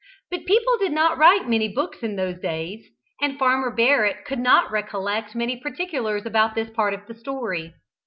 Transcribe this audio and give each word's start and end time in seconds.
But 0.31 0.47
people 0.47 0.79
did 0.79 0.93
not 0.93 1.19
write 1.19 1.47
many 1.47 1.67
books 1.67 1.99
in 2.01 2.15
those 2.15 2.39
days, 2.39 2.89
and 3.21 3.37
Farmer 3.37 3.69
Barrett 3.69 4.25
could 4.25 4.39
not 4.39 4.71
recollect 4.71 5.35
many 5.35 5.57
particulars 5.57 6.25
about 6.25 6.55
this 6.55 6.71
part 6.71 6.95
of 6.95 7.05
his 7.05 7.19
story. 7.19 7.75